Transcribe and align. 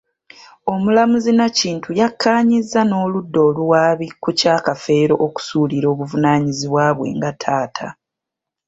Omulamuzi 0.73 1.31
Nakintu 1.33 1.89
yakkaanyizza 1.99 2.79
n'oludda 2.85 3.39
oluwaabi 3.49 4.07
ku 4.23 4.29
kya 4.39 4.55
Kafeero 4.65 5.13
okusuulira 5.25 5.85
obuvunaanyizibwa 5.93 6.83
bwe 6.97 7.07
nga 7.17 7.31
taata. 7.41 7.87